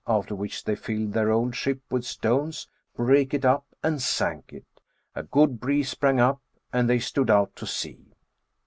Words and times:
After 0.07 0.33
which 0.33 0.63
they 0.63 0.73
filled 0.75 1.13
their 1.13 1.29
old 1.29 1.55
ship 1.55 1.79
with 1.91 2.05
stones, 2.05 2.67
brake 2.95 3.35
it 3.35 3.45
up 3.45 3.67
and 3.83 4.01
sank 4.01 4.51
it. 4.51 4.65
A 5.13 5.21
good 5.21 5.59
breeze 5.59 5.89
sprang 5.89 6.19
up, 6.19 6.41
and 6.73 6.89
they 6.89 6.97
stood 6.97 7.29
out 7.29 7.55
to 7.57 7.67
sea. 7.67 8.07